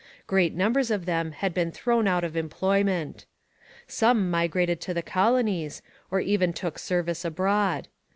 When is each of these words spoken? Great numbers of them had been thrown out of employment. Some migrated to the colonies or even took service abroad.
Great 0.25 0.55
numbers 0.55 0.89
of 0.89 1.05
them 1.05 1.31
had 1.31 1.53
been 1.53 1.71
thrown 1.71 2.07
out 2.07 2.23
of 2.23 2.35
employment. 2.35 3.27
Some 3.85 4.31
migrated 4.31 4.81
to 4.81 4.95
the 4.95 5.03
colonies 5.03 5.83
or 6.09 6.19
even 6.19 6.53
took 6.53 6.79
service 6.79 7.23
abroad. 7.23 7.87